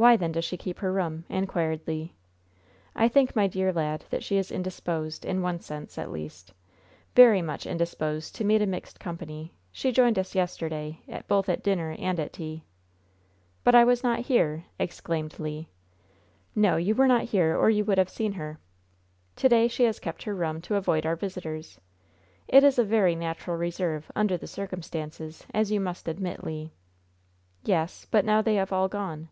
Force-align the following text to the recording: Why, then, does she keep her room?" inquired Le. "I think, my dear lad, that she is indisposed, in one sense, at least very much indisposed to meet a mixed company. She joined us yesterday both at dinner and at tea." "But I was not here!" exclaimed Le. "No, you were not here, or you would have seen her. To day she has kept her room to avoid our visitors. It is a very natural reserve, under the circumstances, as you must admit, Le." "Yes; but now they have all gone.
Why, 0.00 0.16
then, 0.16 0.30
does 0.30 0.44
she 0.44 0.56
keep 0.56 0.78
her 0.78 0.92
room?" 0.92 1.24
inquired 1.28 1.80
Le. 1.88 2.10
"I 2.94 3.08
think, 3.08 3.34
my 3.34 3.48
dear 3.48 3.72
lad, 3.72 4.04
that 4.10 4.22
she 4.22 4.36
is 4.36 4.52
indisposed, 4.52 5.24
in 5.24 5.42
one 5.42 5.58
sense, 5.58 5.98
at 5.98 6.12
least 6.12 6.52
very 7.16 7.42
much 7.42 7.66
indisposed 7.66 8.36
to 8.36 8.44
meet 8.44 8.62
a 8.62 8.66
mixed 8.66 9.00
company. 9.00 9.54
She 9.72 9.90
joined 9.90 10.16
us 10.16 10.36
yesterday 10.36 11.00
both 11.26 11.48
at 11.48 11.64
dinner 11.64 11.96
and 11.98 12.20
at 12.20 12.32
tea." 12.34 12.62
"But 13.64 13.74
I 13.74 13.82
was 13.84 14.04
not 14.04 14.20
here!" 14.20 14.66
exclaimed 14.78 15.36
Le. 15.40 15.66
"No, 16.54 16.76
you 16.76 16.94
were 16.94 17.08
not 17.08 17.24
here, 17.24 17.56
or 17.60 17.68
you 17.68 17.84
would 17.84 17.98
have 17.98 18.08
seen 18.08 18.34
her. 18.34 18.60
To 19.34 19.48
day 19.48 19.66
she 19.66 19.82
has 19.82 19.98
kept 19.98 20.22
her 20.22 20.34
room 20.36 20.60
to 20.60 20.76
avoid 20.76 21.06
our 21.06 21.16
visitors. 21.16 21.80
It 22.46 22.62
is 22.62 22.78
a 22.78 22.84
very 22.84 23.16
natural 23.16 23.56
reserve, 23.56 24.12
under 24.14 24.36
the 24.36 24.46
circumstances, 24.46 25.44
as 25.52 25.72
you 25.72 25.80
must 25.80 26.06
admit, 26.06 26.44
Le." 26.44 26.70
"Yes; 27.64 28.06
but 28.12 28.24
now 28.24 28.40
they 28.40 28.54
have 28.54 28.72
all 28.72 28.86
gone. 28.86 29.28